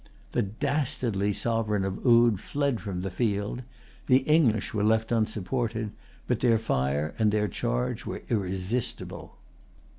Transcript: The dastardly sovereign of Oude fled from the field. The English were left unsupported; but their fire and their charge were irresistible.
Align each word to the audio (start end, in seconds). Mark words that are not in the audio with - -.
The 0.31 0.41
dastardly 0.41 1.31
sovereign 1.31 1.85
of 1.85 2.07
Oude 2.07 2.39
fled 2.39 2.81
from 2.81 3.01
the 3.03 3.11
field. 3.11 3.61
The 4.07 4.23
English 4.25 4.73
were 4.73 4.83
left 4.83 5.11
unsupported; 5.11 5.91
but 6.25 6.39
their 6.39 6.57
fire 6.57 7.13
and 7.19 7.31
their 7.31 7.47
charge 7.47 8.03
were 8.03 8.23
irresistible. 8.27 9.37